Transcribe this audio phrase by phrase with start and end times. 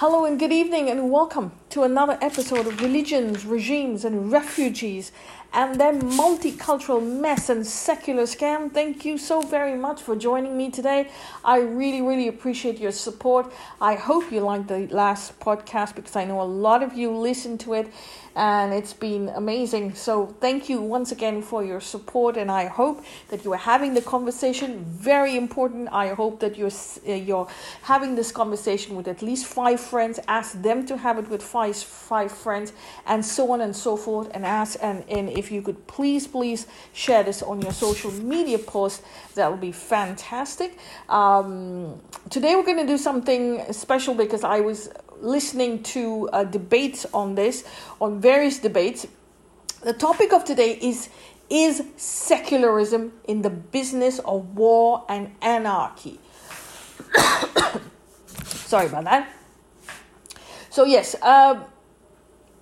[0.00, 5.12] Hello and good evening, and welcome to another episode of Religions, Regimes, and Refugees
[5.52, 8.72] and their multicultural mess and secular scam.
[8.72, 11.10] Thank you so very much for joining me today.
[11.44, 13.52] I really, really appreciate your support.
[13.80, 17.60] I hope you liked the last podcast because I know a lot of you listened
[17.60, 17.92] to it
[18.36, 19.94] and it's been amazing.
[19.94, 23.94] So, thank you once again for your support, and I hope that you are having
[23.94, 24.84] the conversation.
[24.84, 25.88] Very important.
[25.90, 26.70] I hope that you're
[27.08, 27.48] uh, you're
[27.82, 30.20] having this conversation with at least five friends.
[30.28, 32.72] Ask them to have it with five five friends,
[33.06, 34.30] and so on and so forth.
[34.34, 38.58] And ask and and if you could please please share this on your social media
[38.58, 39.02] post,
[39.34, 40.78] that would be fantastic.
[41.08, 47.06] Um, today we're going to do something special because I was listening to uh, debates
[47.12, 47.64] on this,
[48.00, 49.06] on various debates.
[49.82, 51.08] The topic of today is
[51.50, 56.20] Is secularism in the business of war and anarchy?
[58.70, 59.39] Sorry about that.
[60.70, 61.64] So, yes, uh,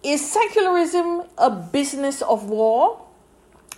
[0.02, 3.04] is secularism a business of war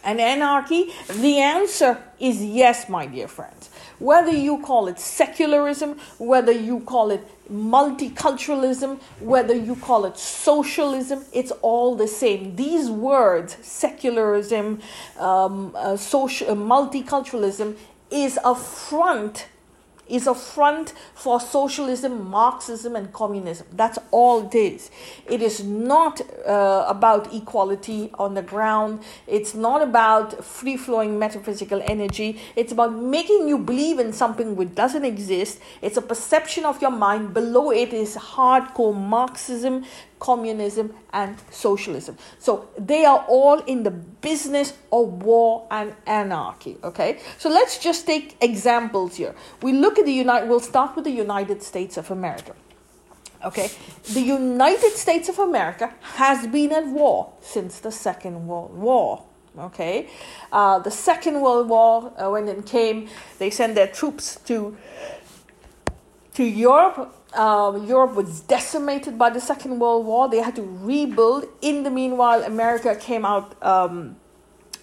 [0.04, 0.92] and anarchy?
[1.08, 3.70] The answer is yes, my dear friends.
[3.98, 11.24] Whether you call it secularism, whether you call it multiculturalism, whether you call it socialism,
[11.32, 12.54] it's all the same.
[12.54, 14.80] These words, secularism,
[15.18, 17.76] um, uh, social, uh, multiculturalism,
[18.10, 19.48] is a front
[20.10, 23.66] is a front for socialism, Marxism, and communism.
[23.72, 24.90] That's all it is.
[25.26, 29.02] It is not uh, about equality on the ground.
[29.26, 32.40] It's not about free flowing metaphysical energy.
[32.56, 35.60] It's about making you believe in something which doesn't exist.
[35.82, 37.32] It's a perception of your mind.
[37.32, 39.84] Below it is hardcore Marxism,
[40.20, 42.16] communism, and socialism.
[42.38, 46.76] So they are all in the business of war and anarchy.
[46.84, 49.34] Okay, so let's just take examples here.
[49.62, 50.48] We look at the United.
[50.48, 52.54] We'll start with the United States of America.
[53.44, 53.70] Okay,
[54.12, 59.24] the United States of America has been at war since the Second World War.
[59.58, 60.08] Okay,
[60.52, 64.76] uh, the Second World War, uh, when it came, they sent their troops to
[66.34, 70.28] to Europe uh, Europe was decimated by the Second World War.
[70.28, 71.46] They had to rebuild.
[71.62, 74.16] In the meanwhile, America came out um,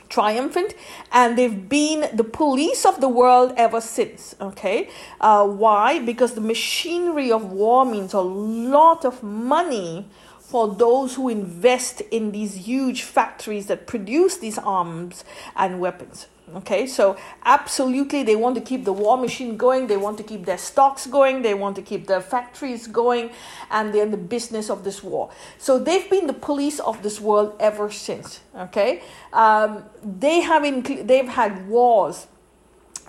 [0.10, 0.74] triumphant,
[1.12, 4.36] and they've been the police of the world ever since.
[4.40, 6.00] Okay, uh, why?
[6.00, 10.08] Because the machinery of war means a lot of money
[10.40, 15.26] for those who invest in these huge factories that produce these arms
[15.58, 16.28] and weapons.
[16.56, 20.46] Okay, so absolutely, they want to keep the war machine going, they want to keep
[20.46, 23.32] their stocks going, they want to keep their factories going,
[23.70, 25.30] and they're in the business of this war.
[25.58, 28.40] So they've been the police of this world ever since.
[28.56, 29.04] Okay,
[29.34, 32.28] um, they have incl- they've had wars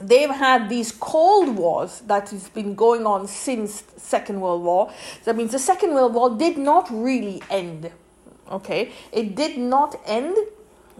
[0.00, 4.92] they've had these cold wars that has been going on since second world war
[5.24, 7.90] that means the second world war did not really end
[8.48, 10.36] okay it did not end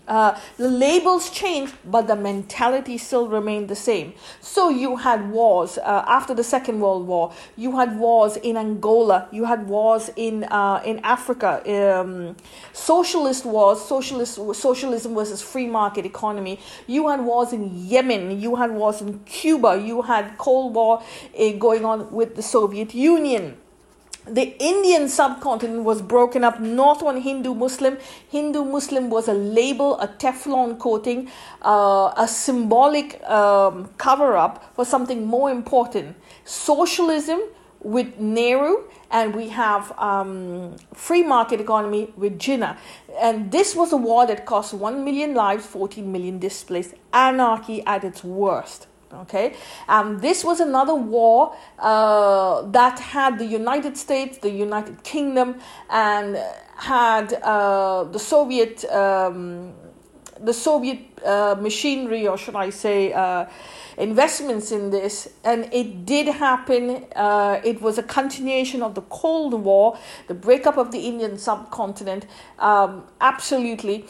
[0.09, 4.15] uh, the labels changed, but the mentality still remained the same.
[4.41, 7.33] So you had wars uh, after the Second World War.
[7.57, 9.29] You had wars in Angola.
[9.31, 11.63] You had wars in uh, in Africa.
[11.69, 12.37] Um,
[12.73, 16.59] socialist wars, socialist socialism versus free market economy.
[16.87, 18.41] You had wars in Yemen.
[18.41, 19.81] You had wars in Cuba.
[19.85, 21.03] You had Cold War
[21.39, 23.57] uh, going on with the Soviet Union
[24.31, 27.99] the Indian subcontinent was broken up not on Hindu Muslim.
[28.28, 31.31] Hindu Muslim was a label, a Teflon coating,
[31.62, 37.41] uh, a symbolic um, cover up for something more important socialism
[37.81, 42.77] with Nehru, and we have um, free market economy with Jinnah.
[43.21, 48.03] And this was a war that cost 1 million lives, 14 million displaced, anarchy at
[48.05, 48.88] its worst.
[49.11, 49.55] Okay,
[49.89, 56.39] um, this was another war uh, that had the United States, the United Kingdom, and
[56.77, 59.73] had uh, the Soviet, um,
[60.39, 63.47] the Soviet uh, machinery, or should I say, uh,
[63.97, 65.27] investments in this.
[65.43, 67.07] And it did happen.
[67.17, 72.27] Uh, it was a continuation of the Cold War, the breakup of the Indian subcontinent.
[72.59, 74.05] Um, absolutely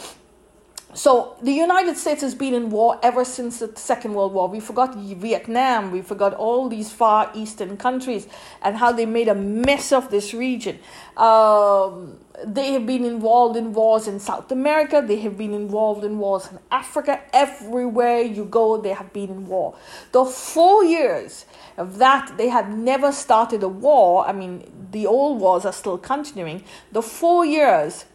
[0.94, 4.48] so the United States has been in war ever since the Second World War.
[4.48, 8.26] We forgot Vietnam, we forgot all these far eastern countries
[8.62, 10.78] and how they made a mess of this region.
[11.18, 16.18] Um, they have been involved in wars in South America, they have been involved in
[16.18, 17.20] wars in Africa.
[17.34, 19.76] Everywhere you go, they have been in war.
[20.12, 21.44] The four years
[21.76, 24.26] of that, they had never started a war.
[24.26, 26.64] I mean, the old wars are still continuing.
[26.92, 28.06] The four years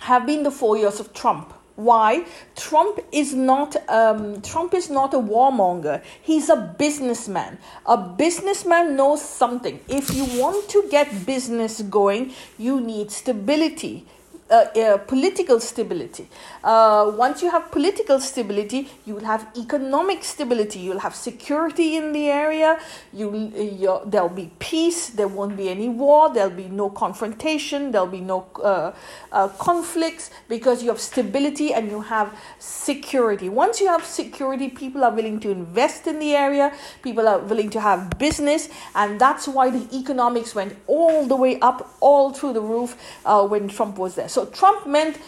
[0.00, 2.24] have been the four years of Trump Why?
[2.56, 6.02] Trump is not um, Trump is not a warmonger.
[6.20, 7.58] He's a businessman.
[7.86, 9.78] A businessman knows something.
[9.86, 14.06] If you want to get business going, you need stability
[14.50, 16.28] uh, uh, political stability.
[16.64, 20.78] Uh, once you have political stability, you will have economic stability.
[20.78, 22.80] You'll have security in the area.
[23.12, 25.10] You, there'll be peace.
[25.10, 26.32] There won't be any war.
[26.32, 27.92] There'll be no confrontation.
[27.92, 28.92] There'll be no uh,
[29.32, 33.48] uh, conflicts because you have stability and you have security.
[33.48, 36.72] Once you have security, people are willing to invest in the area.
[37.02, 41.58] People are willing to have business, and that's why the economics went all the way
[41.60, 44.28] up, all through the roof uh, when Trump was there.
[44.28, 45.18] So so Trump meant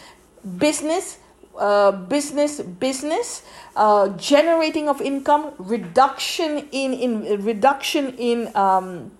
[0.57, 1.17] business,
[1.59, 3.43] uh, business, business,
[3.75, 8.55] uh, generating of income, reduction in in reduction in.
[8.55, 9.11] Um,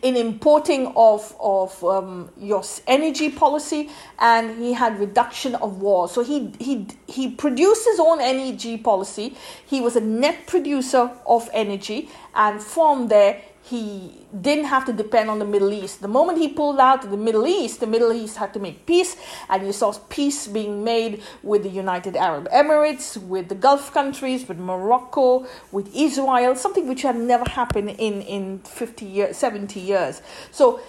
[0.00, 3.88] in importing of, of um, your energy policy
[4.18, 9.36] and he had reduction of war so he, he, he produced his own energy policy
[9.66, 15.30] he was a net producer of energy and from there he didn't have to depend
[15.30, 16.02] on the Middle East.
[16.02, 18.86] The moment he pulled out of the Middle East, the Middle East had to make
[18.86, 19.16] peace,
[19.48, 24.48] and you saw peace being made with the United Arab Emirates, with the Gulf countries,
[24.48, 30.22] with Morocco, with Israel, something which had never happened in, in 50 years, 70 years.
[30.50, 30.80] So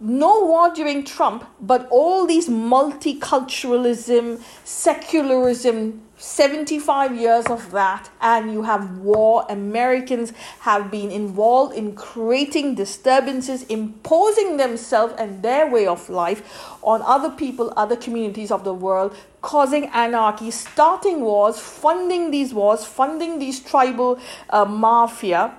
[0.00, 8.62] no war during Trump, but all these multiculturalism, secularism, 75 years of that, and you
[8.62, 9.46] have war.
[9.48, 16.42] Americans have been involved in creating disturbances, imposing themselves and their way of life
[16.82, 22.84] on other people, other communities of the world, causing anarchy, starting wars, funding these wars,
[22.84, 24.18] funding these tribal
[24.50, 25.54] uh, mafia.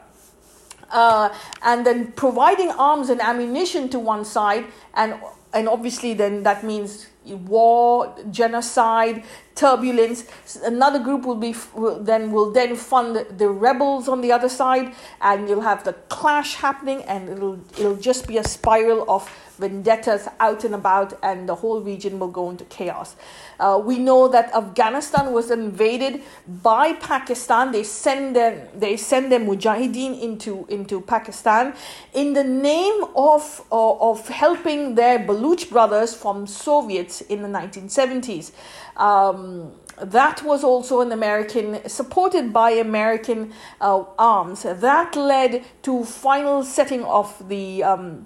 [0.92, 1.34] Uh,
[1.64, 5.16] and then providing arms and ammunition to one side, and
[5.54, 9.24] and obviously then that means war, genocide,
[9.56, 10.26] turbulence.
[10.64, 14.94] Another group will be will then will then fund the rebels on the other side,
[15.22, 20.28] and you'll have the clash happening, and it'll it'll just be a spiral of vendettas
[20.40, 23.16] out and about, and the whole region will go into chaos.
[23.60, 26.24] Uh, we know that Afghanistan was invaded
[26.64, 27.72] by Pakistan.
[27.72, 31.74] They send them they send their mujahideen into into Pakistan
[32.14, 38.52] in the name of uh, of helping their Baluch brothers from Soviets in the 1970s.
[38.98, 44.64] Um, that was also an American, supported by American uh, arms.
[44.64, 48.26] That led to final setting of the um,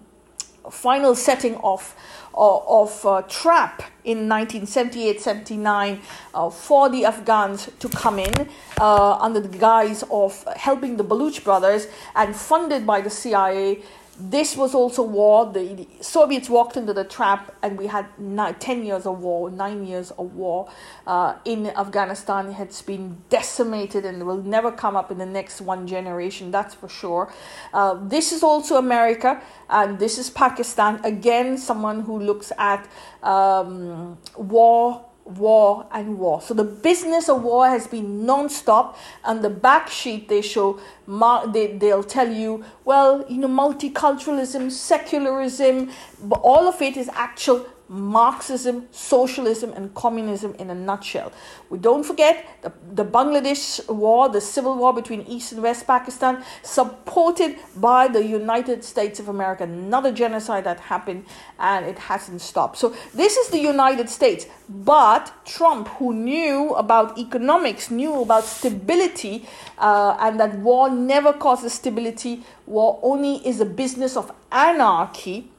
[0.71, 1.95] final setting of
[2.37, 5.99] of, uh, trap in 1978-79
[6.33, 8.33] uh, for the Afghans to come in
[8.79, 13.81] uh, under the guise of helping the Baluch brothers and funded by the CIA
[14.17, 15.51] this was also war.
[15.51, 19.85] The, Soviets walked into the trap, and we had nine, 10 years of war, nine
[19.85, 20.69] years of war
[21.05, 22.55] uh, in Afghanistan.
[22.57, 26.87] It's been decimated and will never come up in the next one generation, that's for
[26.87, 27.31] sure.
[27.73, 30.99] Uh, this is also America, and this is Pakistan.
[31.03, 32.87] Again, someone who looks at
[33.23, 36.41] um, war war and war.
[36.41, 38.97] So the business of war has been non-stop.
[39.23, 45.91] And the back sheet they show, they, they'll tell you, well, you know, multiculturalism, secularism,
[46.23, 51.31] but all of it is actual Marxism, socialism, and communism in a nutshell.
[51.69, 56.43] We don't forget the, the Bangladesh war, the civil war between East and West Pakistan,
[56.63, 59.63] supported by the United States of America.
[59.63, 61.25] Another genocide that happened
[61.59, 62.77] and it hasn't stopped.
[62.77, 64.47] So, this is the United States.
[64.67, 71.73] But Trump, who knew about economics, knew about stability, uh, and that war never causes
[71.73, 75.51] stability, war only is a business of anarchy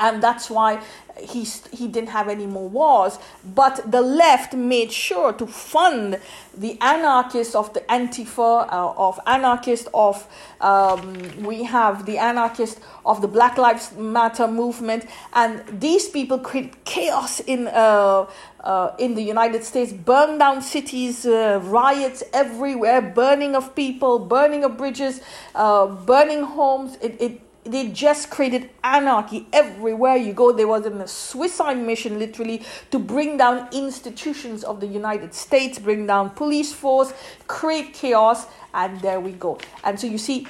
[0.00, 0.82] and that's why
[1.18, 3.18] he, he didn't have any more wars.
[3.44, 6.18] But the left made sure to fund
[6.56, 10.26] the anarchists of the Antifa, uh, of anarchists of,
[10.60, 15.06] um, we have the anarchists of the Black Lives Matter movement.
[15.34, 18.26] And these people create chaos in, uh,
[18.60, 24.64] uh, in the United States, burn down cities, uh, riots everywhere, burning of people, burning
[24.64, 25.20] of bridges,
[25.54, 26.96] uh, burning homes.
[27.02, 30.52] It, it they just created anarchy everywhere you go.
[30.52, 36.06] There was a suicide mission, literally, to bring down institutions of the United States, bring
[36.06, 37.12] down police force,
[37.46, 39.58] create chaos, and there we go.
[39.84, 40.46] And so you see,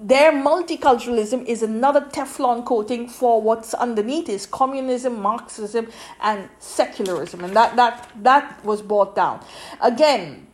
[0.00, 5.88] their multiculturalism is another Teflon coating for what's underneath is communism, Marxism,
[6.22, 9.44] and secularism, and that that that was brought down.
[9.80, 10.46] Again,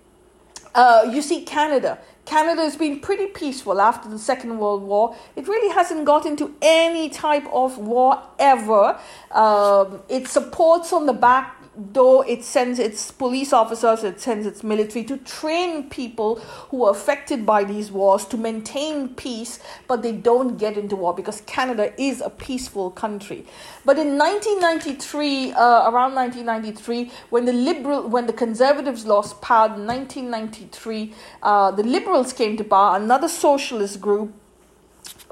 [0.74, 1.98] uh, you see Canada.
[2.28, 5.16] Canada has been pretty peaceful after the Second World War.
[5.34, 8.98] It really hasn't got into any type of war ever.
[9.30, 14.64] Um, it supports on the back though it sends its police officers, it sends its
[14.64, 20.10] military to train people who are affected by these wars to maintain peace, but they
[20.10, 23.46] don't get into war because Canada is a peaceful country.
[23.84, 29.86] But in 1993, uh, around 1993, when the liberal, when the conservatives lost power in
[29.86, 34.32] 1993, uh, the liberals came to power, another socialist group.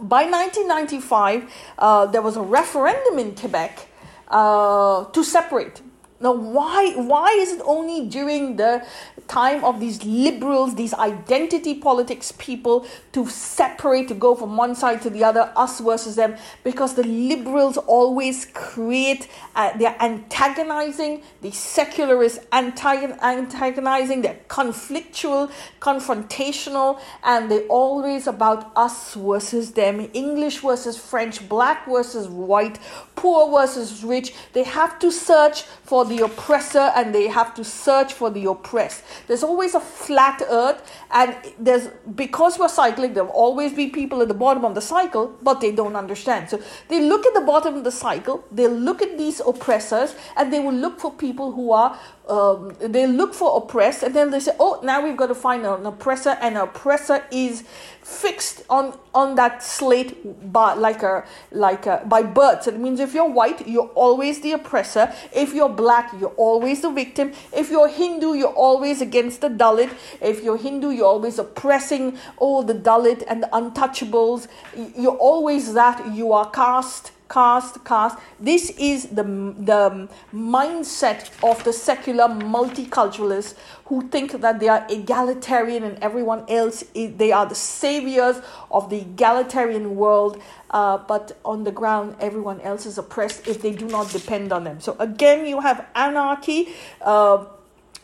[0.01, 3.89] By 1995, uh, there was a referendum in Quebec
[4.29, 5.81] uh, to separate
[6.19, 8.87] now, why why is it only during the
[9.29, 15.03] time of these liberals, these identity politics people, to separate, to go from one side
[15.03, 16.37] to the other, us versus them?
[16.65, 26.99] Because the liberals always create, uh, they're antagonizing, the secularists antagon- antagonizing, they're conflictual, confrontational,
[27.25, 32.79] and they're always about us versus them, English versus French, black versus white,
[33.17, 34.33] poor versus rich.
[34.55, 39.05] They have to search for the oppressor and they have to search for the oppressed.
[39.27, 44.29] There's always a flat earth, and there's because we're cycling, there'll always be people at
[44.29, 46.49] the bottom of the cycle, but they don't understand.
[46.51, 50.53] So they look at the bottom of the cycle, they look at these oppressors, and
[50.53, 51.99] they will look for people who are
[52.29, 55.65] um, they look for oppressed, and then they say, "Oh, now we've got to find
[55.65, 57.63] an oppressor," and an oppressor is
[58.03, 62.65] fixed on on that slate by like a like a, by birth.
[62.65, 65.15] So it means if you're white, you're always the oppressor.
[65.33, 67.33] If you're black, you're always the victim.
[67.53, 69.91] If you're Hindu, you're always against the Dalit.
[70.21, 74.49] If you're Hindu, you're always oppressing all the Dalit and the untouchables.
[74.97, 76.13] You're always that.
[76.13, 78.19] You are caste caste, caste.
[78.39, 83.55] This is the, the mindset of the secular multiculturalists
[83.87, 88.41] who think that they are egalitarian and everyone else, they are the saviors
[88.71, 90.43] of the egalitarian world.
[90.71, 94.65] Uh, but on the ground, everyone else is oppressed if they do not depend on
[94.65, 94.81] them.
[94.81, 96.75] So again, you have anarchy.
[97.01, 97.45] Uh,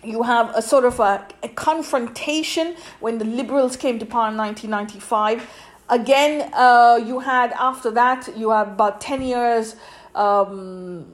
[0.05, 4.37] you have a sort of a, a confrontation when the liberals came to power in
[4.37, 5.49] 1995
[5.93, 9.77] again, uh, you had after that, you had about 10 years
[10.15, 11.07] um,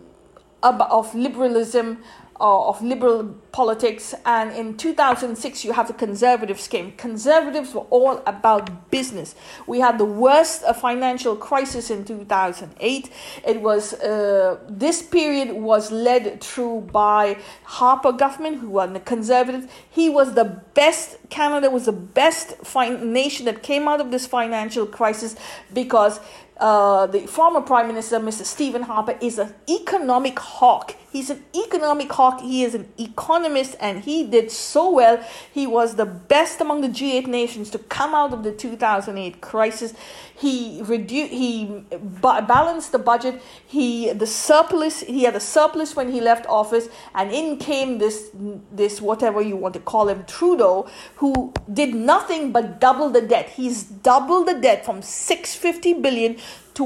[0.63, 1.99] of liberalism
[2.41, 4.15] of liberal politics.
[4.25, 6.93] And in 2006, you have the conservative scheme.
[6.93, 9.35] Conservatives were all about business.
[9.67, 13.11] We had the worst uh, financial crisis in 2008.
[13.47, 19.67] It was uh, this period was led through by Harper government, who were the conservatives.
[19.91, 21.17] He was the best.
[21.31, 25.37] Canada was the best fin- nation that came out of this financial crisis
[25.75, 26.21] because
[26.59, 28.45] uh, the former Prime Minister, Mr.
[28.45, 30.95] Stephen Harper, is an economic hawk.
[31.11, 32.41] He's an economic hawk.
[32.41, 35.25] He is an economist, and he did so well.
[35.53, 39.95] He was the best among the G8 nations to come out of the 2008 crisis.
[40.37, 43.41] He reduced, he ba- balanced the budget.
[43.67, 45.01] He the surplus.
[45.01, 48.31] He had a surplus when he left office, and in came this
[48.71, 53.49] this whatever you want to call him, Trudeau, who did nothing but double the debt.
[53.49, 56.37] He's doubled the debt from 650 billion
[56.75, 56.85] to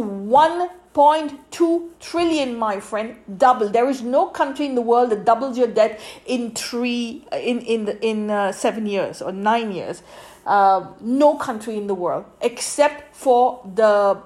[0.94, 3.16] 1.2 trillion, my friend.
[3.38, 3.68] Double.
[3.68, 7.88] There is no country in the world that doubles your debt in three in in
[8.00, 10.02] in uh, seven years or nine years.
[10.44, 14.20] Uh, no country in the world except for the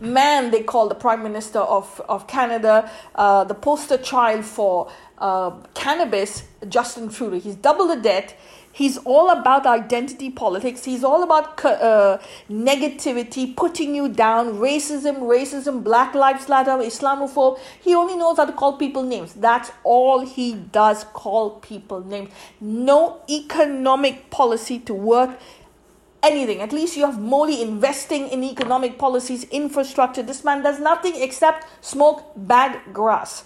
[0.00, 5.50] man they call the prime minister of, of canada uh, the poster child for uh,
[5.74, 8.36] cannabis justin trudeau he's double the debt
[8.72, 10.84] He's all about identity politics.
[10.84, 12.18] He's all about uh,
[12.50, 17.58] negativity, putting you down, racism, racism, Black Lives Matter, Islamophobe.
[17.80, 19.34] He only knows how to call people names.
[19.34, 22.30] That's all he does, call people names.
[22.60, 25.38] No economic policy to work
[26.22, 26.60] anything.
[26.60, 30.22] At least you have Modi investing in economic policies, infrastructure.
[30.22, 33.44] This man does nothing except smoke bad grass.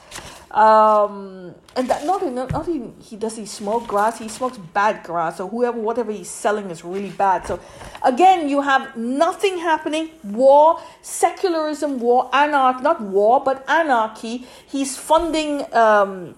[0.56, 4.18] Um, and that not even, not even he does he smoke grass?
[4.18, 7.46] He smokes bad grass so whoever whatever he's selling is really bad.
[7.46, 7.60] So
[8.02, 10.12] again you have nothing happening.
[10.24, 14.46] War secularism war anarchy not war but anarchy.
[14.66, 16.34] He's funding um,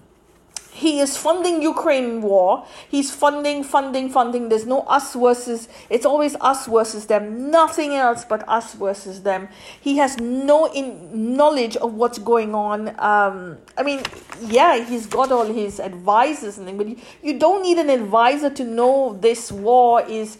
[0.79, 2.65] he is funding Ukraine war.
[2.87, 4.47] He's funding, funding, funding.
[4.47, 5.67] There's no us versus.
[5.89, 7.51] It's always us versus them.
[7.51, 9.49] Nothing else but us versus them.
[9.81, 12.87] He has no in knowledge of what's going on.
[12.97, 14.03] Um, I mean,
[14.41, 18.49] yeah, he's got all his advisors and things, but you, you don't need an advisor
[18.49, 20.37] to know this war is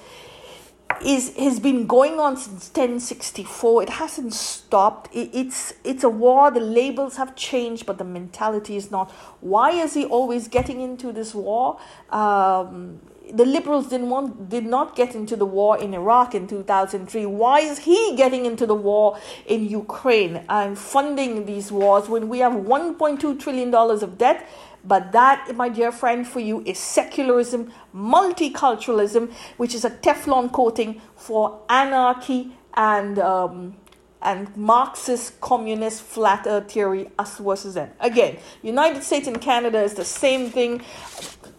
[1.06, 5.14] is has been going on since 1064 it hasn't stopped.
[5.14, 6.52] It, it's it's a war.
[6.52, 9.12] The labels have changed but the mentality is not.
[9.42, 11.80] Why is he always getting into this war?
[12.10, 13.00] Um,
[13.32, 17.60] the liberals didn't want did not get into the war in Iraq in 2003 why
[17.60, 22.54] is he getting into the war in Ukraine and funding these wars when we have
[22.54, 24.50] 1.2 trillion dollars of debt
[24.84, 31.02] But that, my dear friend, for you is secularism, multiculturalism, which is a Teflon coating
[31.16, 33.76] for anarchy and um,
[34.22, 37.90] and Marxist communist flat earth theory us versus them.
[38.00, 40.82] Again, United States and Canada is the same thing.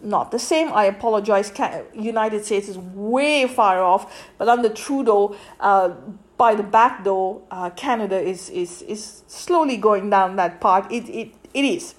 [0.03, 1.51] Not the same, I apologize.
[1.93, 5.89] United States is way far off, but under Trudeau, uh,
[6.37, 10.91] by the back door, uh, Canada is, is, is slowly going down that path.
[10.91, 11.95] It, it, it is.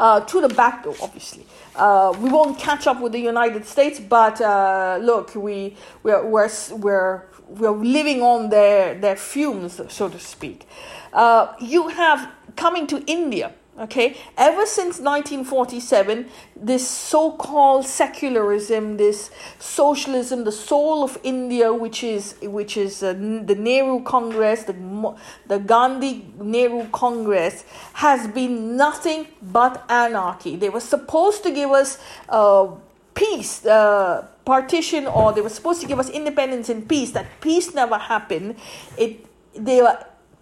[0.00, 1.44] Uh, to the back door, obviously.
[1.76, 6.50] Uh, we won't catch up with the United States, but uh, look, we, we're, we're,
[6.72, 10.66] we're we're living on their, their fumes, so to speak.
[11.12, 19.30] Uh, you have coming to India, okay, ever since 1947, this so called secularism, this
[19.58, 25.16] socialism, the soul of India, which is, which is uh, the Nehru Congress, the,
[25.48, 30.56] the Gandhi Nehru Congress, has been nothing but anarchy.
[30.56, 31.98] They were supposed to give us.
[32.28, 32.68] Uh,
[33.12, 37.10] peace, uh, partition, or they were supposed to give us independence and peace.
[37.10, 38.56] That peace never happened.
[38.96, 39.98] It they were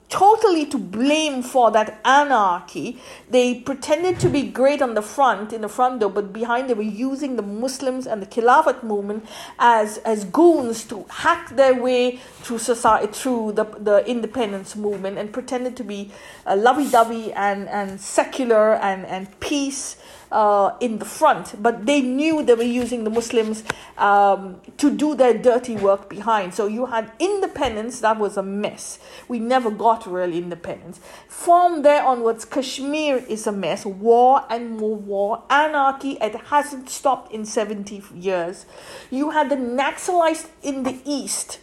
[0.08, 2.98] totally to blame for that anarchy.
[3.28, 6.74] They pretended to be great on the front, in the front door, but behind they
[6.74, 9.26] were using the Muslims and the Khilafat movement
[9.58, 15.32] as, as goons to hack their way through society, through the, the independence movement, and
[15.32, 16.10] pretended to be
[16.46, 19.96] uh, lovey-dovey and, and secular and, and peace
[20.30, 23.64] uh, in the front, but they knew they were using the Muslims
[23.96, 26.54] um, to do their dirty work behind.
[26.54, 28.98] So you had independence, that was a mess.
[29.28, 31.00] We never got real independence.
[31.28, 33.84] From there onwards, Kashmir is a mess.
[33.86, 38.66] War and more war, anarchy, it hasn't stopped in 70 years.
[39.10, 41.58] You had the Naxalites in the east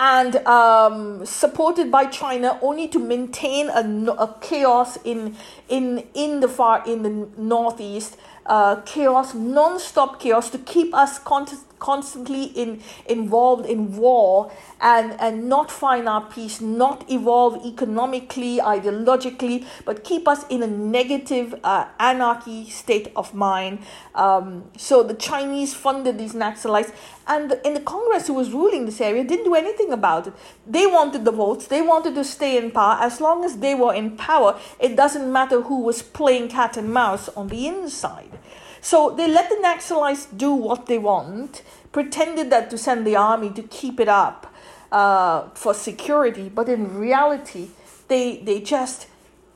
[0.00, 5.36] and um, supported by China only to maintain a, a, chaos in
[5.68, 8.16] in in the far in the northeast
[8.46, 11.46] uh, chaos non-stop chaos to keep us con-
[11.80, 19.66] constantly in involved in war and, and not find our peace, not evolve economically, ideologically,
[19.84, 23.80] but keep us in a negative uh, anarchy state of mind.
[24.14, 26.92] Um, so the Chinese funded these Naxalites,
[27.26, 30.34] and the, in the Congress who was ruling this area didn't do anything about it.
[30.66, 32.98] They wanted the votes, they wanted to stay in power.
[33.00, 36.92] As long as they were in power, it doesn't matter who was playing cat and
[36.92, 38.38] mouse on the inside.
[38.80, 41.62] So they let the Naxalites do what they want,
[41.92, 44.52] pretended that to send the army to keep it up
[44.90, 47.68] uh, for security, but in reality,
[48.08, 49.06] they, they just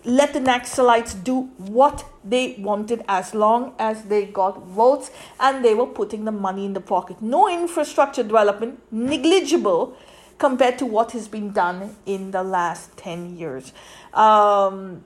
[0.05, 5.11] let the Naxalites do what they wanted as long as they got votes
[5.41, 7.21] and they were putting the money in the pocket.
[7.23, 9.97] No infrastructure development, negligible
[10.39, 13.73] compared to what has been done in the last 10 years.
[14.13, 15.05] Um,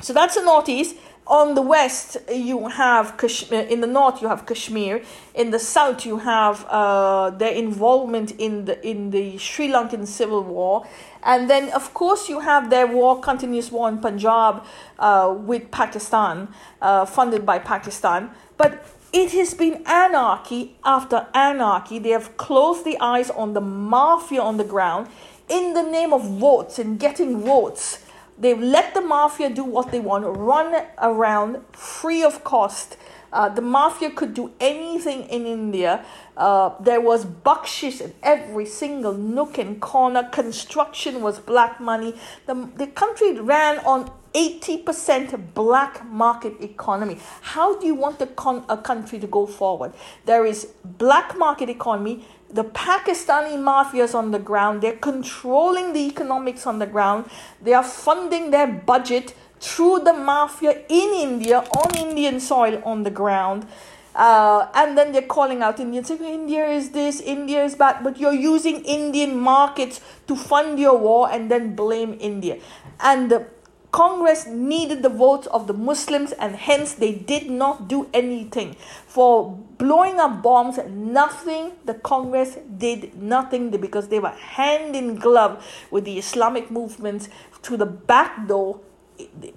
[0.00, 0.96] so that's the Northeast
[1.28, 5.02] on the west you have Kashmir, in the north you have Kashmir,
[5.34, 10.42] in the south you have uh, their involvement in the in the Sri Lankan civil
[10.42, 10.86] war,
[11.22, 14.64] and then of course you have their war, continuous war in Punjab
[14.98, 16.48] uh, with Pakistan,
[16.80, 18.84] uh, funded by Pakistan, but.
[19.10, 21.98] It has been anarchy after anarchy.
[21.98, 25.08] They have closed the eyes on the mafia on the ground
[25.48, 28.04] in the name of votes and getting votes
[28.38, 32.96] They've let the mafia do what they want, run around free of cost.
[33.32, 36.04] Uh, the mafia could do anything in India.
[36.36, 40.28] Uh, there was bakshish in every single nook and corner.
[40.30, 42.14] Construction was black money.
[42.46, 47.18] The, the country ran on 80% black market economy.
[47.40, 49.92] How do you want the con- a country to go forward?
[50.26, 54.80] There is black market economy the Pakistani mafias on the ground.
[54.80, 57.28] They're controlling the economics on the ground.
[57.62, 63.10] They are funding their budget through the mafia in India, on Indian soil, on the
[63.10, 63.66] ground.
[64.14, 68.18] Uh, and then they're calling out India, saying India is this, India is that, but
[68.18, 72.58] you're using Indian markets to fund your war and then blame India.
[73.00, 73.46] And the
[73.90, 78.76] Congress needed the votes of the Muslims, and hence they did not do anything.
[79.06, 85.64] For blowing up bombs, nothing, the Congress did nothing because they were hand in glove
[85.90, 87.28] with the Islamic movements
[87.62, 88.80] to the back door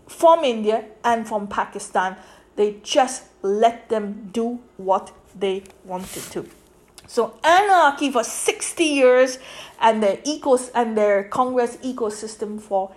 [0.08, 2.15] from India and from Pakistan.
[2.56, 6.48] They just let them do what they wanted to.
[7.08, 9.39] So anarchy for 60 years
[9.82, 12.91] and their ecos and their Congress ecosystem for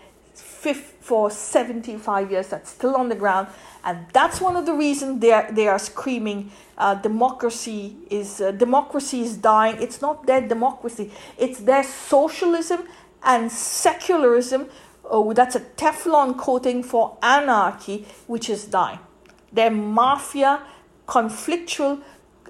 [0.72, 3.48] for 75 years that's still on the ground.
[3.85, 8.50] And that's one of the reasons they are, they are screaming uh, democracy is uh,
[8.50, 9.81] democracy is dying.
[9.81, 11.12] It's not their democracy.
[11.38, 12.88] It's their socialism
[13.22, 14.68] and secularism.
[15.05, 18.98] Oh, that's a Teflon coating for anarchy, which is dying.
[19.53, 20.62] Their mafia,
[21.07, 22.03] conflictual,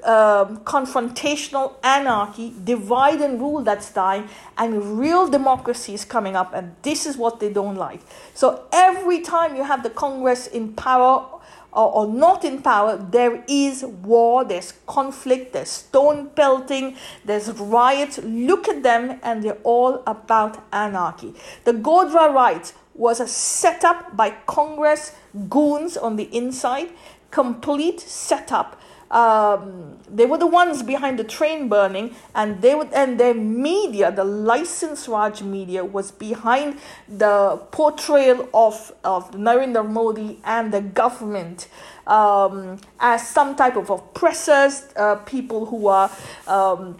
[0.05, 6.75] um, confrontational anarchy, divide and rule that's dying, and real democracy is coming up, and
[6.83, 8.01] this is what they don't like.
[8.35, 11.27] So every time you have the Congress in power
[11.73, 18.19] or, or not in power, there is war, there's conflict, there's stone pelting, there's riots.
[18.19, 21.35] Look at them, and they're all about anarchy.
[21.65, 25.13] The Godhra riots was a setup by Congress
[25.49, 26.91] goons on the inside,
[27.31, 33.19] complete setup um, they were the ones behind the train burning, and they would and
[33.19, 40.73] their media, the licensed Raj media, was behind the portrayal of of Narendra Modi and
[40.73, 41.69] the government
[42.07, 46.11] um, as some type of oppressors, uh, people who are.
[46.47, 46.97] Um,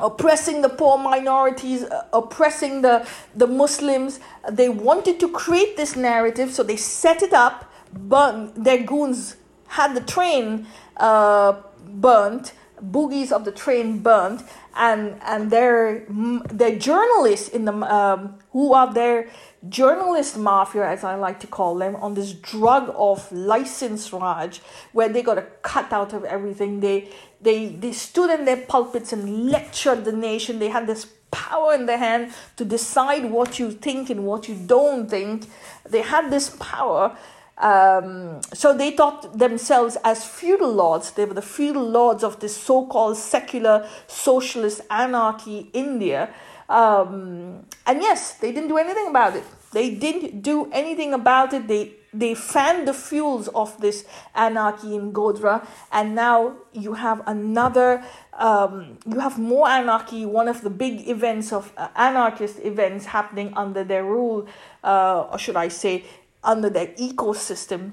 [0.00, 4.20] oppressing the poor minorities, uh, oppressing the, the Muslims.
[4.48, 9.34] They wanted to create this narrative, so they set it up, but their goons
[9.68, 14.42] had the train uh, burnt, bogies of the train burnt,
[14.76, 16.04] and and their
[16.50, 19.28] their journalists in the um, who are their
[19.68, 24.60] journalist mafia, as I like to call them, on this drug of license Raj,
[24.92, 26.80] where they got a cut out of everything.
[26.80, 30.58] They they they stood in their pulpits and lectured the nation.
[30.58, 34.54] They had this power in their hand to decide what you think and what you
[34.54, 35.46] don't think.
[35.88, 37.16] They had this power
[37.58, 41.10] um, so they thought themselves as feudal lords.
[41.12, 46.32] They were the feudal lords of this so called secular socialist anarchy India.
[46.68, 49.44] Um, and yes, they didn't do anything about it.
[49.72, 51.66] They didn't do anything about it.
[51.66, 58.02] They they fanned the fuels of this anarchy in Godhra, and now you have another.
[58.32, 60.24] Um, you have more anarchy.
[60.24, 64.48] One of the big events of uh, anarchist events happening under their rule,
[64.82, 66.04] uh, or should I say,
[66.42, 67.92] under their ecosystem.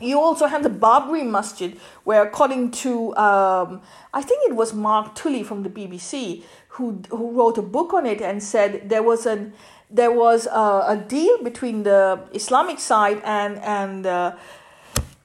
[0.00, 3.80] You also have the Babri Masjid, where according to um,
[4.12, 6.42] I think it was Mark Tully from the BBC
[6.74, 9.52] who who wrote a book on it and said there was an
[9.90, 14.34] there was a, a deal between the Islamic side and and uh,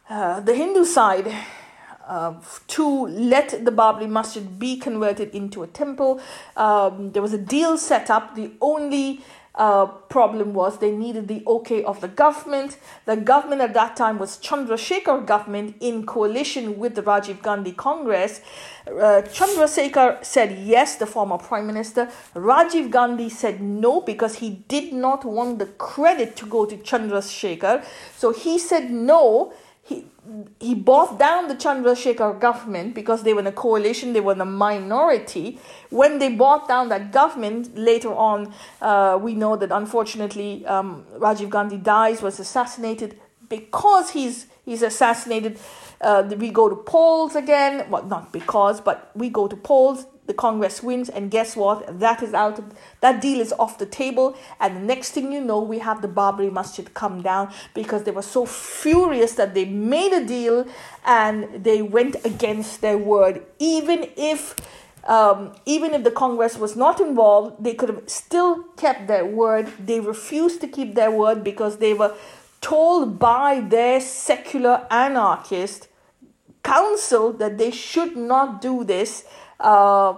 [0.09, 1.33] uh, the Hindu side.
[2.07, 2.33] Uh,
[2.65, 6.19] to let the Babri Masjid be converted into a temple.
[6.57, 8.33] Um, there was a deal set up.
[8.33, 9.21] The only
[9.59, 12.77] uh, problem was they needed the okay of the government.
[13.05, 18.39] The government at that time was Chandrasekhar government in coalition with the Rajiv Gandhi Congress.
[18.87, 22.09] Uh, Chandrasekhar said yes, the former prime minister.
[22.33, 27.83] Rajiv Gandhi said no because he did not want the credit to go to Chandrasekhar.
[28.15, 29.51] So he said no
[29.89, 30.05] he
[30.59, 34.41] he bought down the Chandrasekhar government because they were in a coalition, they were in
[34.41, 35.59] a minority.
[35.89, 41.49] When they bought down that government, later on, uh, we know that unfortunately um, Rajiv
[41.49, 43.19] Gandhi dies, was assassinated.
[43.49, 45.57] Because he's he's assassinated,
[46.01, 47.89] uh, we go to polls again.
[47.89, 51.99] Well, not because, but we go to polls the Congress wins, and guess what?
[51.99, 52.59] That is out.
[52.59, 52.65] Of,
[53.01, 56.07] that deal is off the table, and the next thing you know, we have the
[56.07, 60.67] Babri Masjid come down because they were so furious that they made a deal
[61.03, 64.55] and they went against their word, even if.
[65.05, 69.71] Um, even if the Congress was not involved, they could have still kept their word.
[69.83, 72.13] They refused to keep their word because they were
[72.59, 75.87] told by their secular anarchist
[76.63, 79.23] council that they should not do this
[79.59, 80.15] uh,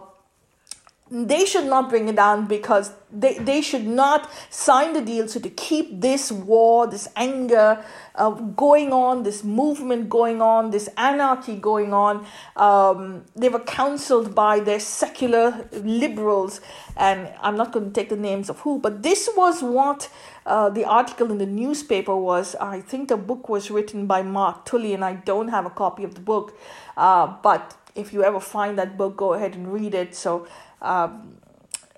[1.11, 5.27] they should not bring it down because they, they should not sign the deal.
[5.27, 7.83] So to keep this war, this anger
[8.15, 12.25] uh, going on, this movement going on, this anarchy going on,
[12.55, 16.61] um, they were counseled by their secular liberals.
[16.95, 20.09] And I'm not going to take the names of who, but this was what
[20.45, 22.55] uh, the article in the newspaper was.
[22.55, 26.05] I think the book was written by Mark Tully, and I don't have a copy
[26.05, 26.57] of the book.
[26.95, 30.15] Uh, but if you ever find that book, go ahead and read it.
[30.15, 30.47] So,
[30.81, 31.37] um,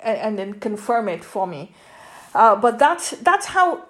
[0.02, 1.72] and, and, then confirm it for me.
[2.36, 3.86] Uh, but that's that's how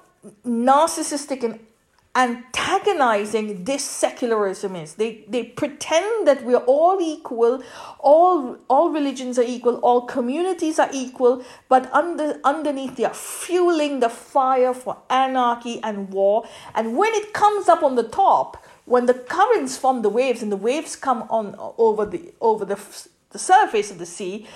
[0.45, 1.59] narcissistic and
[2.15, 4.95] antagonizing this secularism is.
[4.95, 7.63] They they pretend that we're all equal,
[7.99, 13.99] all all religions are equal, all communities are equal, but under underneath they are fueling
[13.99, 16.45] the fire for anarchy and war.
[16.75, 20.51] And when it comes up on the top, when the currents form the waves and
[20.51, 22.79] the waves come on over the over the,
[23.31, 24.47] the surface of the sea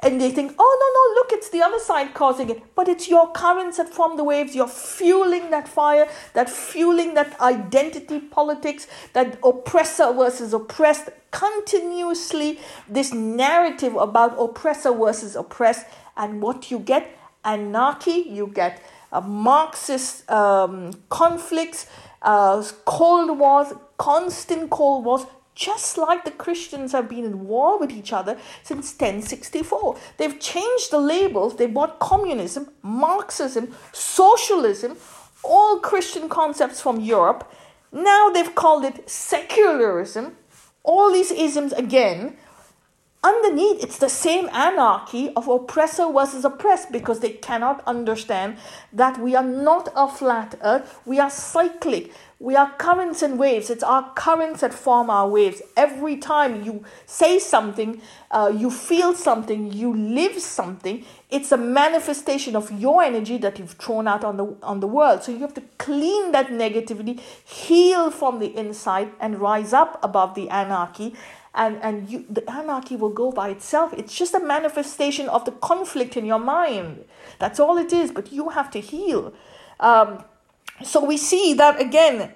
[0.00, 2.62] and they think oh no no look it's the other side causing it.
[2.74, 7.40] But it's your currents that form the waves you're fueling that fire that fueling that
[7.40, 11.10] identity politics that oppressor versus oppressed.
[11.30, 15.84] Continuously this narrative about oppressor versus oppressed
[16.16, 18.80] and what you get anarchy you get
[19.14, 21.86] uh, Marxist um, conflicts,
[22.24, 27.92] uh, Cold Wars, constant Cold Wars, just like the Christians have been in war with
[27.92, 29.96] each other since 1064.
[30.16, 34.96] They've changed the labels, they bought communism, Marxism, socialism,
[35.44, 37.50] all Christian concepts from Europe.
[37.92, 40.36] Now they've called it secularism,
[40.82, 42.36] all these isms again
[43.24, 48.58] underneath it's the same anarchy of oppressor versus oppressed because they cannot understand
[48.92, 51.00] that we are not a flat earth.
[51.06, 52.12] We are cyclic.
[52.38, 53.70] We are currents and waves.
[53.70, 55.62] It's our currents that form our waves.
[55.76, 62.54] Every time you say something uh, you feel something you live something it's a manifestation
[62.54, 65.22] of your energy that you've thrown out on the on the world.
[65.22, 70.34] So you have to clean that negativity heal from the inside and rise up above
[70.34, 71.14] the anarchy
[71.54, 73.92] and and you the anarchy will go by itself.
[73.92, 77.04] It's just a manifestation of the conflict in your mind.
[77.38, 79.32] That's all it is but you have to heal.
[79.80, 80.24] Um,
[80.82, 82.32] so we see that again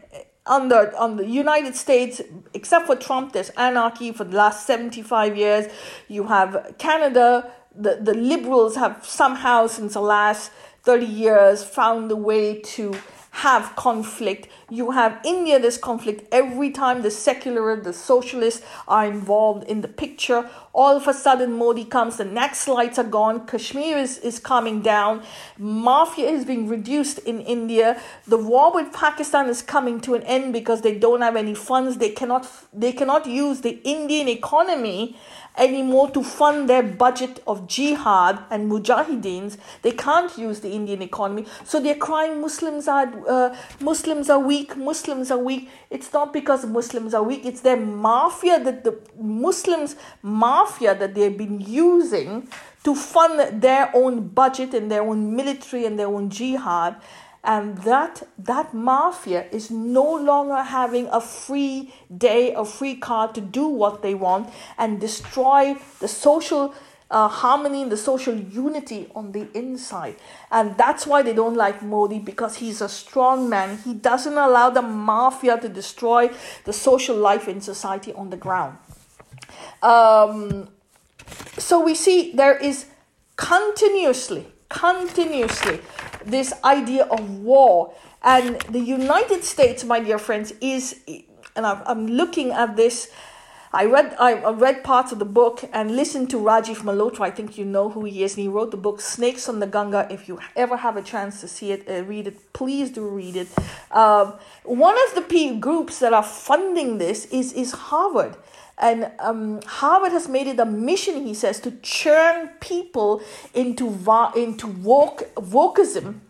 [0.46, 2.22] on the on the United States,
[2.54, 5.72] except for Trump, there's anarchy for the last 75 years.
[6.08, 10.50] You have Canada, the, the liberals have somehow since the last
[10.84, 12.94] 30 years found a way to
[13.38, 14.48] have conflict.
[14.68, 19.86] You have India, this conflict every time the secular, the socialists are involved in the
[19.86, 20.50] picture.
[20.72, 25.22] All of a sudden, Modi comes, the Naxalites are gone, Kashmir is, is coming down,
[25.56, 28.00] mafia is being reduced in India.
[28.26, 31.98] The war with Pakistan is coming to an end because they don't have any funds.
[31.98, 35.16] They cannot they cannot use the Indian economy
[35.58, 39.58] anymore to fund their budget of jihad and mujahideens.
[39.82, 44.76] They can't use the Indian economy, so they're crying Muslims are uh, Muslims are weak.
[44.76, 45.68] Muslims are weak.
[45.90, 47.44] It's not because Muslims are weak.
[47.44, 52.48] It's their mafia that the Muslims mafia that they've been using
[52.84, 56.96] to fund their own budget and their own military and their own jihad
[57.48, 63.40] and that that mafia is no longer having a free day a free card to
[63.40, 66.74] do what they want and destroy the social
[67.10, 70.16] uh, harmony and the social unity on the inside.
[70.50, 73.78] And that's why they don't like modi because he's a strong man.
[73.78, 76.30] He doesn't allow the mafia to destroy
[76.64, 78.76] the social life in society on the ground.
[79.82, 80.68] Um,
[81.56, 82.86] so we see there is
[83.36, 85.80] continuously continuously
[86.24, 87.94] this idea of war.
[88.22, 91.00] And the United States, my dear friends, is,
[91.56, 93.10] and I'm looking at this.
[93.70, 97.20] I read I read parts of the book and listened to Rajiv Malhotra.
[97.20, 99.66] I think you know who he is, and he wrote the book "Snakes on the
[99.66, 102.54] Ganga." If you ever have a chance to see it, uh, read it.
[102.54, 103.48] Please do read it.
[103.90, 108.38] Um, one of the P- groups that are funding this is is Harvard.
[108.80, 114.32] And um, Harvard has made it a mission, he says, to churn people into, va-
[114.36, 116.20] into woke, wokeism,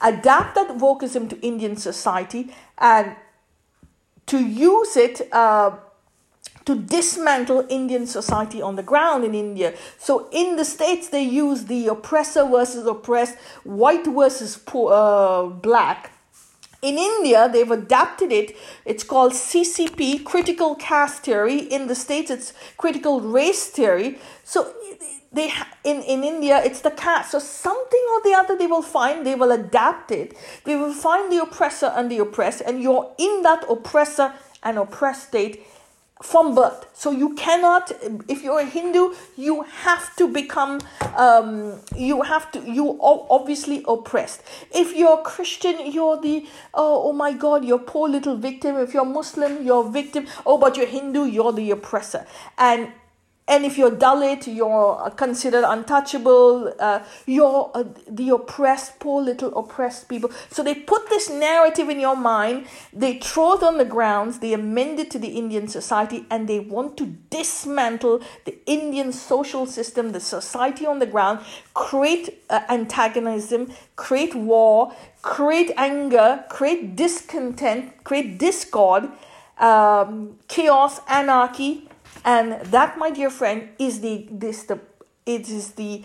[0.00, 3.14] adapt that wokeism to Indian society, and
[4.26, 5.76] to use it uh,
[6.64, 9.74] to dismantle Indian society on the ground in India.
[9.98, 16.12] So in the States, they use the oppressor versus oppressed, white versus poor, uh, black
[16.80, 18.56] in India, they've adapted it.
[18.84, 21.58] It's called CCP, critical caste theory.
[21.58, 24.18] In the States, it's critical race theory.
[24.44, 24.72] So
[25.32, 27.32] they in, in India, it's the caste.
[27.32, 30.36] So something or the other they will find, they will adapt it.
[30.64, 35.28] They will find the oppressor and the oppressed, and you're in that oppressor and oppressed
[35.28, 35.64] state
[36.22, 36.86] from birth.
[36.94, 37.92] So you cannot,
[38.28, 40.80] if you're a Hindu, you have to become,
[41.16, 44.42] um, you have to, you obviously oppressed.
[44.74, 48.76] If you're Christian, you're the, oh, oh my God, you're poor little victim.
[48.76, 50.26] If you're Muslim, you're victim.
[50.44, 52.26] Oh, but you're Hindu, you're the oppressor.
[52.56, 52.92] And
[53.48, 60.06] and if you're Dalit, you're considered untouchable, uh, you're uh, the oppressed, poor little oppressed
[60.08, 60.30] people.
[60.50, 64.52] So they put this narrative in your mind, they throw it on the grounds, they
[64.52, 70.12] amend it to the Indian society, and they want to dismantle the Indian social system,
[70.12, 71.40] the society on the ground,
[71.72, 79.08] create uh, antagonism, create war, create anger, create discontent, create discord,
[79.58, 81.87] um, chaos, anarchy
[82.28, 84.78] and that, my dear friend, is the this the
[85.24, 86.04] it is the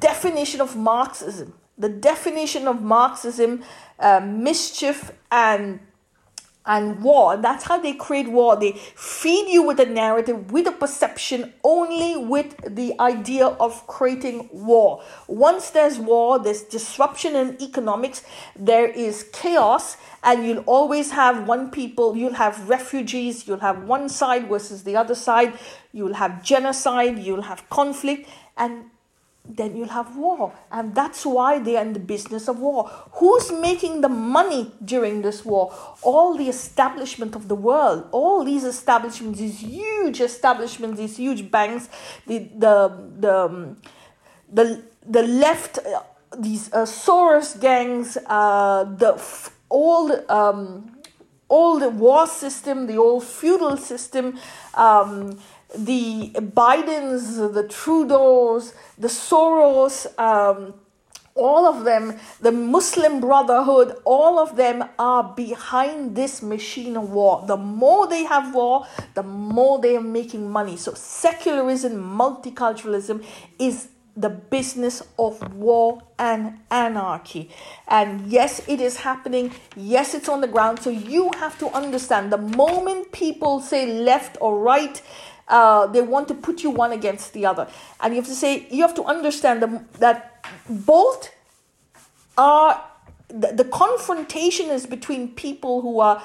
[0.00, 1.52] definition of Marxism.
[1.76, 3.62] The definition of Marxism,
[3.98, 5.80] uh, mischief and
[6.68, 7.36] and war.
[7.36, 8.54] That's how they create war.
[8.54, 14.50] They feed you with a narrative, with a perception, only with the idea of creating
[14.52, 15.02] war.
[15.26, 18.22] Once there's war, there's disruption in economics,
[18.54, 24.08] there is chaos, and you'll always have one people, you'll have refugees, you'll have one
[24.08, 25.58] side versus the other side,
[25.92, 28.84] you'll have genocide, you'll have conflict, and
[29.48, 30.52] then you'll have war.
[30.70, 32.88] And that's why they are in the business of war.
[33.12, 35.74] Who's making the money during this war?
[36.02, 41.88] All the establishment of the world, all these establishments, these huge establishments, these huge banks,
[42.26, 43.76] the the the
[44.50, 46.02] the, the left, uh,
[46.38, 50.96] these uh, Soros gangs, uh, the f- all um,
[51.48, 54.38] all the war system, the old feudal system.
[54.74, 55.38] Um,
[55.76, 60.74] the Bidens, the Trudeaus, the Soros, um,
[61.38, 67.44] all of them, the Muslim Brotherhood, all of them are behind this machine of war.
[67.46, 70.76] The more they have war, the more they are making money.
[70.76, 73.24] So, secularism, multiculturalism
[73.58, 77.50] is the business of war and anarchy.
[77.86, 79.52] And yes, it is happening.
[79.76, 80.80] Yes, it's on the ground.
[80.80, 85.00] So, you have to understand the moment people say left or right,
[85.48, 87.68] uh, they want to put you one against the other.
[88.00, 91.32] And you have to say, you have to understand the, that both
[92.36, 92.84] are
[93.28, 96.22] the, the, confrontation is between people who are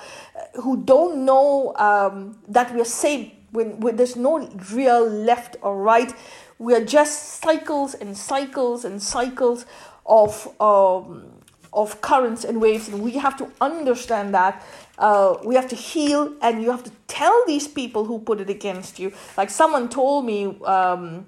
[0.62, 6.13] who don't know um, that we're same when, when there's no real left or right
[6.59, 9.65] we are just cycles and cycles and cycles
[10.05, 11.29] of um,
[11.73, 14.63] of currents and waves and we have to understand that
[14.97, 18.49] uh, we have to heal and you have to tell these people who put it
[18.49, 21.25] against you like someone told me um,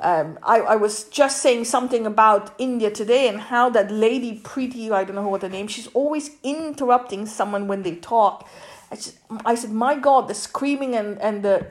[0.00, 4.90] um, I, I was just saying something about India today and how that lady pretty
[4.90, 8.48] I don't know what her name, she's always interrupting someone when they talk.
[8.90, 11.68] I, just, I said, my God, the screaming and, and the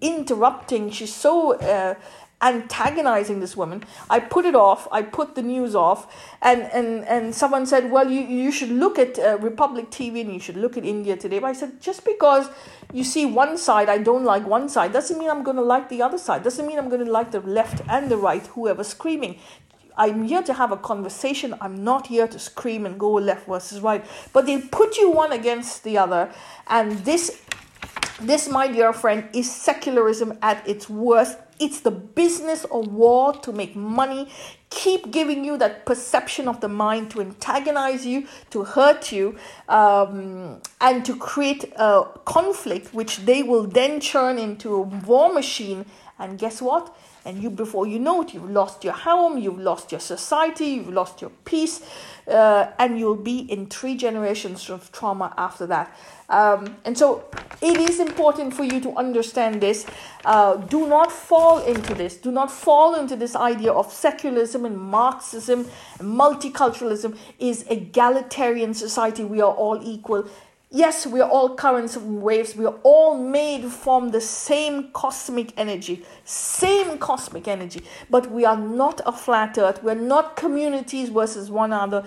[0.00, 1.94] interrupting, she's so uh,
[2.42, 3.82] antagonizing this woman.
[4.10, 4.86] I put it off.
[4.92, 6.06] I put the news off,
[6.42, 10.32] and and and someone said, "Well, you you should look at uh, Republic TV and
[10.32, 12.48] you should look at India Today." But I said, just because
[12.92, 15.88] you see one side, I don't like one side, doesn't mean I'm going to like
[15.88, 16.42] the other side.
[16.42, 19.38] Doesn't mean I'm going to like the left and the right, whoever's screaming.
[19.98, 21.54] I'm here to have a conversation.
[21.58, 24.04] I'm not here to scream and go left versus right.
[24.34, 26.30] But they put you one against the other,
[26.66, 27.42] and this
[28.20, 31.38] this, my dear friend, is secularism at its worst.
[31.58, 34.28] It's the business of war to make money,
[34.68, 39.36] keep giving you that perception of the mind to antagonize you, to hurt you,
[39.68, 45.86] um, and to create a conflict, which they will then churn into a war machine.
[46.18, 46.94] And guess what?
[47.24, 50.92] And you, before you know it, you've lost your home, you've lost your society, you've
[50.92, 51.80] lost your peace,
[52.28, 55.96] uh, and you'll be in three generations of trauma after that.
[56.28, 57.24] Um, and so
[57.62, 59.86] it is important for you to understand this.
[60.24, 62.16] Uh, do not fall into this.
[62.16, 65.66] Do not fall into this idea of secularism and Marxism,
[65.98, 69.24] multiculturalism is egalitarian society.
[69.24, 70.28] We are all equal.
[70.70, 72.56] Yes, we are all currents and waves.
[72.56, 78.56] We are all made from the same cosmic energy, same cosmic energy, but we are
[78.56, 79.84] not a flat earth.
[79.84, 82.04] We're not communities versus one another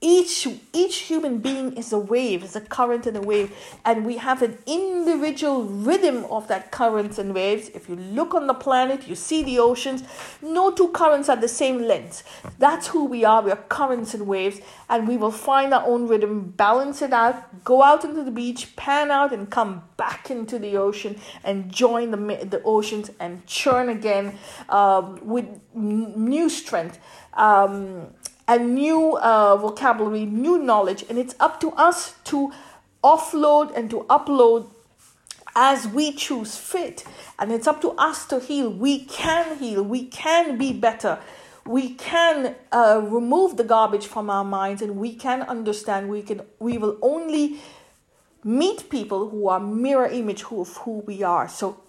[0.00, 3.52] each each human being is a wave is a current and a wave.
[3.84, 7.68] And we have an individual rhythm of that currents and waves.
[7.70, 10.04] If you look on the planet you see the oceans
[10.40, 12.22] no two currents are the same length.
[12.60, 13.42] That's who we are.
[13.42, 14.60] We are currents and waves.
[14.88, 18.76] And we will find our own rhythm balance it out go out into the beach
[18.76, 23.88] pan out and come back into the ocean and join the, the oceans and churn
[23.88, 26.98] again um, with new strength.
[27.34, 28.14] Um,
[28.48, 32.50] a new uh, vocabulary, new knowledge, and it's up to us to
[33.04, 34.70] offload and to upload
[35.54, 37.04] as we choose fit.
[37.38, 38.70] And it's up to us to heal.
[38.70, 41.18] We can heal, we can be better.
[41.66, 46.08] We can uh, remove the garbage from our minds, and we can understand.
[46.08, 46.40] We can.
[46.58, 47.60] We will only
[48.42, 51.46] meet people who are mirror image of who we are.
[51.46, 51.82] So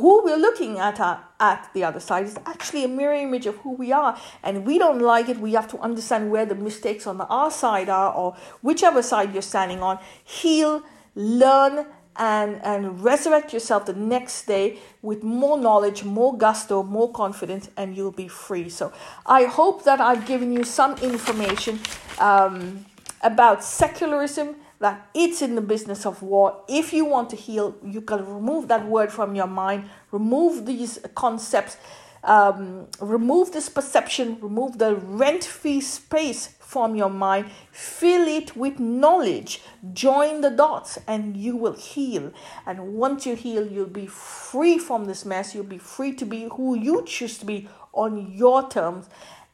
[0.00, 3.56] who we're looking at uh, at the other side is actually a mirror image of
[3.58, 4.18] who we are.
[4.42, 5.38] And we don't like it.
[5.38, 9.32] We have to understand where the mistakes on the our side are or whichever side
[9.32, 9.98] you're standing on.
[10.24, 10.82] Heal
[11.14, 17.70] learn and and resurrect yourself the next day with more knowledge more gusto more confidence
[17.76, 18.68] and you'll be free.
[18.68, 18.92] So
[19.26, 21.78] i hope that i've given you some information
[22.18, 22.84] um,
[23.22, 26.62] about secularism that it's in the business of war.
[26.68, 30.98] If you want to heal, you can remove that word from your mind, remove these
[31.14, 31.76] concepts,
[32.24, 38.78] um, remove this perception, remove the rent free space from your mind, fill it with
[38.78, 39.62] knowledge,
[39.94, 42.32] join the dots, and you will heal.
[42.66, 45.54] And once you heal, you'll be free from this mess.
[45.54, 49.08] You'll be free to be who you choose to be on your terms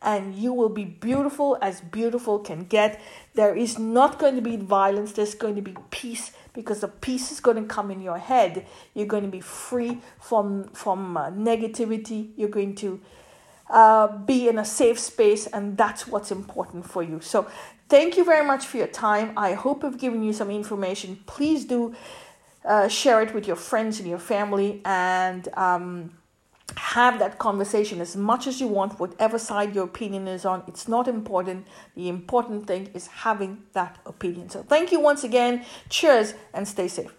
[0.05, 3.01] and you will be beautiful as beautiful can get.
[3.35, 7.33] There is not going to be violence, there's going to be peace because the peace
[7.33, 8.67] is going to come in your head.
[8.95, 12.31] You're going to be free from from uh, negativity.
[12.37, 13.01] You're going to
[13.69, 17.21] uh, be in a safe space, and that's what's important for you.
[17.21, 17.49] So,
[17.89, 19.33] thank you very much for your time.
[19.37, 21.19] I hope I've given you some information.
[21.27, 21.95] Please do
[22.65, 26.13] uh, share it with your friends and your family, and um,
[26.77, 30.63] have that conversation as much as you want, whatever side your opinion is on.
[30.67, 31.67] It's not important.
[31.95, 34.49] The important thing is having that opinion.
[34.49, 35.65] So, thank you once again.
[35.89, 37.13] Cheers and stay safe.